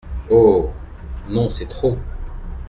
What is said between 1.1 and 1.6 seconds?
non,